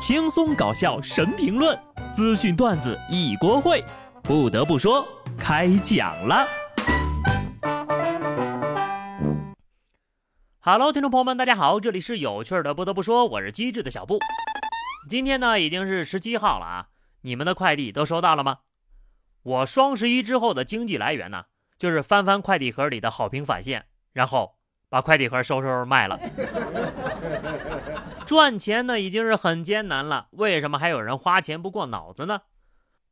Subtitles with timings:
[0.00, 1.78] 轻松搞笑神评论，
[2.10, 3.84] 资讯段子一锅烩。
[4.22, 6.48] 不得不说，开讲了。
[10.60, 12.72] Hello，听众朋友们，大家好，这里是有趣的。
[12.72, 14.18] 不得不说，我是机智的小布。
[15.06, 16.86] 今天呢，已经是十七号了啊，
[17.20, 18.60] 你们的快递都收到了吗？
[19.42, 21.44] 我双十一之后的经济来源呢，
[21.78, 24.54] 就是翻翻快递盒里的好评返现，然后
[24.88, 26.18] 把快递盒收收卖了。
[28.30, 32.42] 赚钱呢已经是很艰难了，为什么还有人花钱不过脑子呢？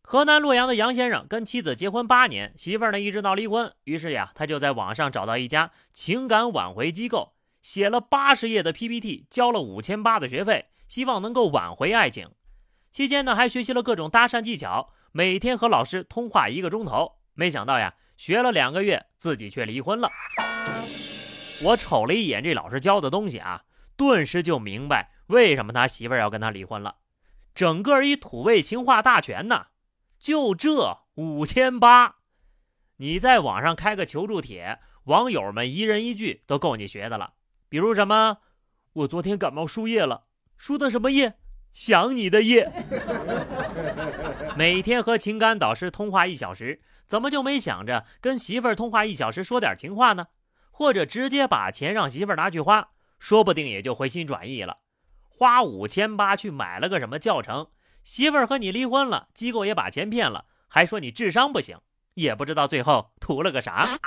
[0.01, 12.31] 河南洛阳的杨先生跟妻子结婚八年，媳妇儿呢一直闹离婚，于是呀，他就在网上找到一家情感挽回机构，写了八十页的 PPT，交了五千八的学费，希望能够挽回爱情。
[12.93, 14.91] 期间呢，还学习了各种搭讪技巧。
[15.11, 20.09] 每天和老师通话一个钟头，没想到呀，学了两个月，自己却离婚了。
[21.65, 23.65] 我瞅了一眼这老师教的东西啊，
[23.97, 26.97] 顿时就明白为什么他媳妇儿要跟他离婚了。
[27.55, 29.69] 整个一土味情话大全呐，
[30.19, 32.17] 就这五千八，
[32.97, 37.35] 你在网上开个求助帖，网友们一人一句都够你学的了。
[37.69, 38.39] 比如什么，
[38.93, 40.25] 我昨天感冒输液了，
[40.57, 41.35] 输的什么液？
[41.73, 42.73] 想你的夜，
[44.57, 50.29] 每天和情感导师通话一小时，怎么就没想着跟媳妇儿通话一小时说点情话呢？
[50.71, 54.79] 或者直接把钱让媳妇儿拿去花，说不定也就回心转意了。
[55.39, 57.69] 花五千八去买了个什么教程，
[58.03, 61.79] 媳妇儿和你离婚了，机构也把钱骗了，还说你智商不行，
[62.15, 64.01] 也不知道最后图了个啥。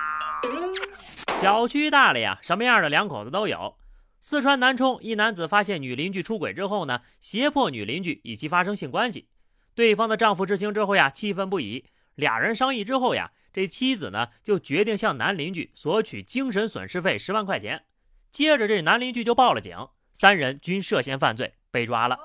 [1.35, 3.77] 小区大了呀，什么样的两口子都有。
[4.19, 9.29] 四川南充一男子发现女邻居出轨之后呢，胁迫女邻居与其发生性关系。
[9.73, 11.85] 对方的丈夫知情之后呀，气愤不已。
[12.15, 17.85] 俩人商议之后呀，这妻子呢就决定向男邻居索取精神损失费十万块钱。
[18.29, 19.77] 接着这男邻居就报了警，
[20.13, 22.19] 三人均涉嫌犯罪，被抓了。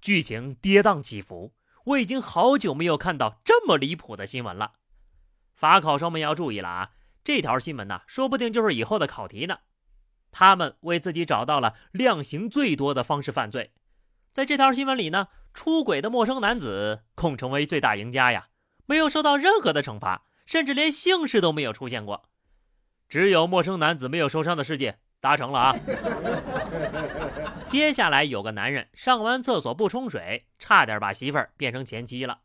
[0.00, 4.72] 剧情跌宕起伏，我已经好久没有看到这么离谱的新闻了。
[5.54, 6.90] 法考生们要注意了啊，
[7.22, 9.58] 这条新闻呢，说不定就是以后的考题呢。
[10.32, 13.72] 他们为自己找到了量刑最多的方式犯罪，
[14.32, 18.48] 在这条新闻里呢，出轨的陌生男子恐成为最大赢家呀，
[18.86, 22.28] 没有受到任何的惩罚，甚至连姓氏都没有出现过，
[23.08, 25.76] 只有陌生男子没有受伤的世界达成了啊！
[27.68, 32.40] 接下来有个男人上完厕所不冲水，差点把媳妇儿变成前妻了。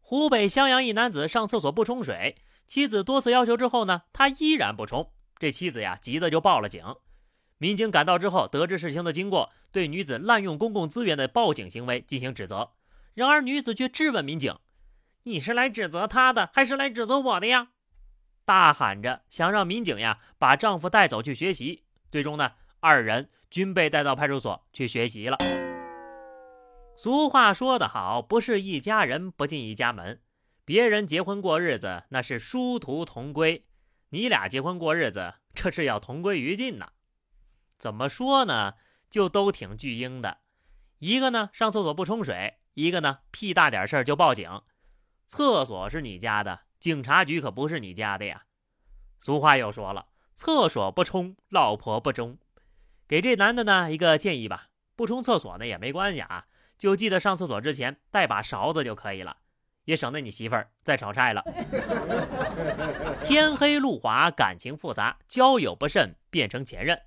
[0.00, 2.36] 湖北襄阳一男子上厕所不冲水，
[2.68, 5.12] 妻子多次要求之后呢，他依然不冲。
[5.40, 6.84] 这妻子呀，急得就报了警。
[7.58, 12.74] 民警赶到之后，得知事情的经过，对女子滥用公共资源的报警行为进行指责。
[13.14, 14.56] 然而，女子却质问民警
[15.24, 17.70] ：“你是来指责他的，还是来指责我的呀？”
[18.46, 21.84] 大喊着想让民警呀把丈夫带走去学习。
[22.10, 25.36] 最终呢，二人均被带到派出所去学习了。
[26.96, 30.20] 俗话说得好，不是一家人不进一家门。
[30.64, 33.66] 别人结婚过日子，那是殊途同归。
[34.10, 36.88] 你俩结婚过日子，这是要同归于尽呐？
[37.78, 38.74] 怎么说呢？
[39.08, 40.38] 就都挺巨婴的。
[40.98, 44.60] 一个呢上厕所不冲水，一个呢屁大点事儿就报警。
[45.26, 48.42] 厕所是你家的，警察局可不是你家的呀。
[49.18, 50.08] 俗话又说了，
[50.38, 52.38] 厕所不冲，老婆不忠。
[53.08, 56.44] 给这男的呢一个建议吧，不冲厕所呢也没关系啊，
[56.78, 59.38] 就记得上厕所之前带把勺子就可以了。
[59.86, 61.42] 也省得你媳妇儿再炒菜了。
[63.20, 67.02] 天黑路滑，感情复杂，交友不慎变成前任。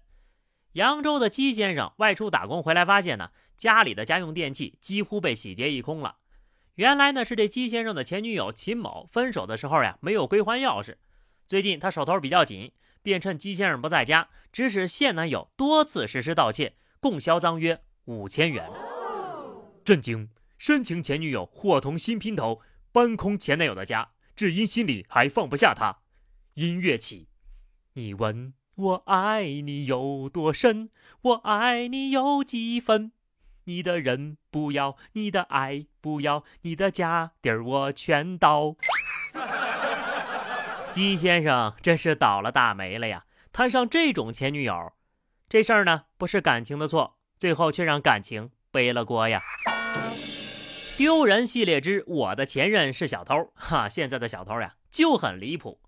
[0.73, 6.17] 扬州的姬先生外出打工回来，发现呢家里的家用电器几乎被洗劫一空了。
[6.75, 10.97] 原来呢是这姬先生的前女友秦某分手的时候呀没有归还钥匙。
[11.51, 12.71] 最近他手头比较紧，
[13.03, 18.71] 便趁姬先生不在家，指使现男友多次实施盗窃，共销赃约五千元。
[19.83, 20.29] 震惊！
[20.57, 22.61] 深情前女友伙同新姘头。
[22.93, 25.97] 搬空前男友的家，只因心里还放不下他。
[26.53, 27.27] 音乐起，
[27.95, 30.89] 你问我爱你有多深，
[31.21, 33.11] 我爱你有几分？
[33.65, 38.77] 你的人不要，你的爱不要，你的家底儿我全倒。
[40.91, 43.23] 姬先生真是倒了大霉了呀！
[43.53, 44.91] 摊上这种前女友，
[45.47, 49.41] 这事儿呢不是感情的错，最后却让感情背了锅呀。
[50.97, 53.87] 丢人系列之我的前任是小偷， 哈！
[53.87, 55.79] 现在的小偷呀就很离谱。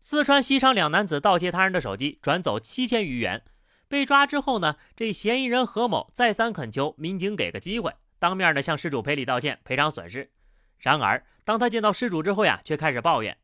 [0.00, 3.42] 四川西昌两男子盗窃他人的手机，转走七千余元，
[3.88, 10.30] 被抓之后呢，这嫌疑人何某再三恳求民警给个机会，当面呢向失主赔礼道歉，赔偿损失。
[10.78, 13.38] 然而，当他见到失主之后呀，却开始抱怨：“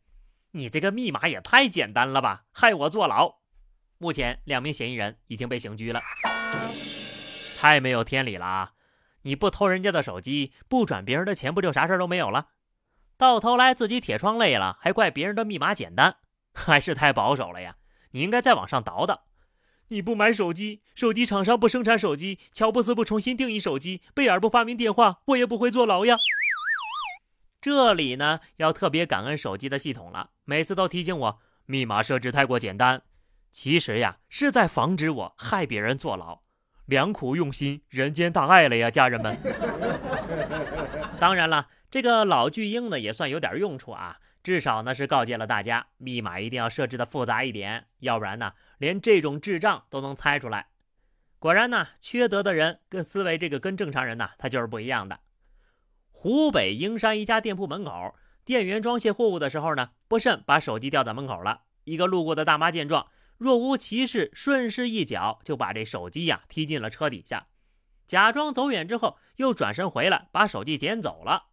[0.52, 3.36] 你这个密码也太简单了吧，害我坐牢。”
[3.98, 6.00] 目前，两名嫌疑人已经被刑拘了。
[7.56, 8.72] 太没有天理了啊！
[9.22, 12.48] 你不偷人家的手机，不转别人的钱，不就啥事都没有了？
[13.16, 16.16] 到头来自己铁窗累了，还怪别人的密码简单，
[16.52, 17.76] 还是太保守了呀！
[18.10, 19.26] 你应该再往上倒倒。
[19.88, 26.16] 你不买手机，手机厂商不生产手机，乔布斯不重新定义手机，贝尔不发明电话，我也不会坐牢呀。
[27.62, 33.02] 这里呢，要特别感恩手机的系统了，每次都提醒我密码设置太过简单。
[33.52, 36.42] 其实呀，是在防止我害别人坐牢，
[36.86, 39.38] 良苦用心，人间大爱了呀，家人们。
[41.20, 44.18] 当然了，这个老巨婴呢，也算有点用处啊。
[44.42, 50.66] 至少呢是告诫了大家，密码一定要设置的复杂一点，要不然呢，连这种智障都能猜出来。
[51.38, 55.20] 果然呢，缺德的人跟思维这个跟正常人呢，他就是不一样的。
[56.22, 58.14] 湖北英山一家店铺门口，
[58.44, 61.62] 店员装卸货物的时候呢，不慎把手机掉在门口了。
[61.82, 63.08] 一个路过的大妈见状，
[63.38, 67.48] 若无其事，顺势一脚就把这手机呀踢进了车底下，
[68.06, 71.46] 假装走远之后，又转身回来把手机捡走了。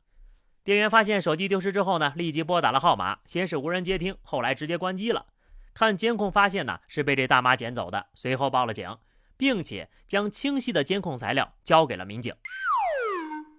[0.63, 5.25] 店员发现手机丢失之后呢，立即拨打了号码，先是无人接听，后来直接关机了。
[5.73, 8.95] 看监控发现呢，是被这大妈捡走的，随后报了警，
[9.35, 12.35] 并且将清晰的监控材料交给了民警。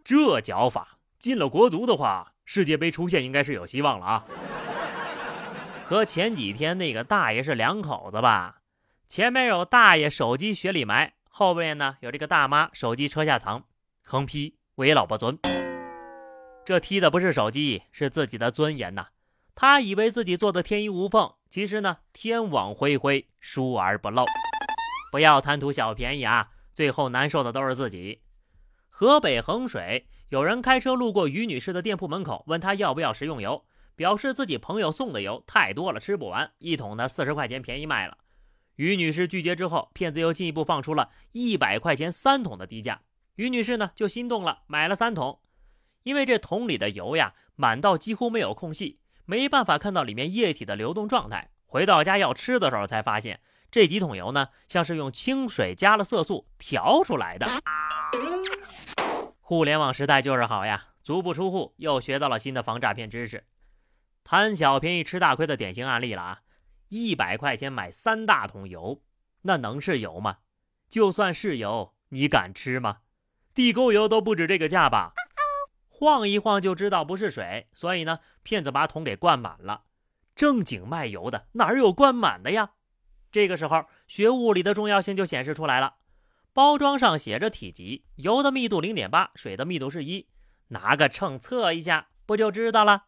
[0.04, 4.24] 这脚法进了国足的话，世界杯出线应该是有希望了啊！
[5.84, 8.62] 和前几天那个大爷是两口子吧？
[9.06, 13.64] 前面有大爷手机雪里埋，后面呢有这个大妈手机车下藏，
[14.02, 15.38] 横批为老婆尊。
[16.64, 19.08] 这踢的不是手机，是自己的尊严呐！
[19.54, 24.24] 他以为自己做的天衣无缝，其实呢，天网恢恢，疏而不漏。
[25.12, 28.22] 不要贪图小便宜啊，最后难受的都是自己。
[28.88, 33.64] 河北衡水有人开车路过于女士的店铺门口，问她要不要食用油，
[33.96, 38.16] 表示自己朋友送的油太多了，吃不完，一桶呢四十块钱便宜卖了。
[38.76, 43.00] 于女士拒绝之后，骗子又进一步放出了一百块钱三桶的低价，
[43.34, 45.40] 于女士呢就心动了，买了三桶。
[46.04, 51.50] 因为这桶里的油呀，满到几乎没有空隙，没办法看到里面液体的流动状态。
[51.66, 57.48] 回到家要吃的时候，才发现这几桶油呢，像是用清水加了色素调出来的。
[59.50, 63.48] 互联网时代就是好呀，足不出户又学到了新的防诈骗知识，
[64.22, 66.42] 贪小便宜吃大亏的典型案例了啊！
[66.88, 69.02] 一百块钱买三大桶油，
[69.42, 70.38] 那能是油吗？
[70.88, 72.98] 就算是油，你敢吃吗？
[73.52, 75.14] 地沟油都不止这个价吧？
[75.88, 79.86] 晃一晃就知道不是水，所以呢，骗子把桶给灌满了。
[80.36, 82.70] 正经卖油的哪有灌满的呀？
[83.32, 85.96] 这个时候，学物理的重要性就显示出来了。
[86.52, 90.26] 包装上写着体积，油的密度零点八，水的密度是一，
[90.68, 93.04] 拿个秤测一下，不就知道了？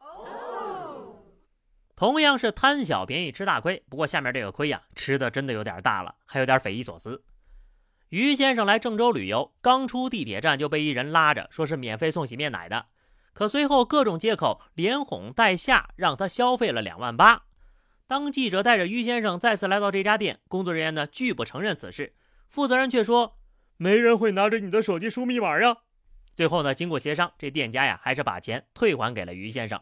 [1.96, 7.24] 同样是贪小便宜吃大亏，不过下面这个亏呀，吃的真的有点大了，还有点匪夷所思。
[8.08, 12.86] 于先生来郑州旅游，刚出地铁站就被一人拉着，说是免费送洗面奶的。
[13.32, 17.44] 可随后各种借口连哄带吓，让他消费了两万八。
[18.06, 22.14] 当记者带着于先生再次来到这家店，工作人员呢拒不承认此事，
[22.52, 23.38] 负责人却说
[23.78, 25.78] 没人会拿着你的手机输密码呀。
[26.34, 29.80] 最后呢，经过协商，这店家呀还是把钱退还给了于先生。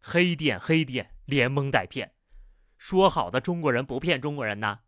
[0.00, 2.14] 黑店黑店连蒙带骗，
[2.78, 4.78] 说好的中国人不骗中国人呢？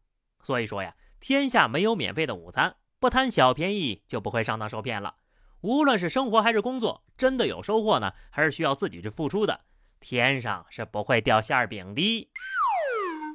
[0.43, 0.95] 所以说呀。
[1.19, 5.15] 天下没有免费的午餐，不贪小便宜就不会上当受骗了。
[5.61, 9.61] 无论是生活还是工作，真的有收获呢，还是需要自己去付出的。
[10.01, 12.29] 天上是不会掉馅饼的。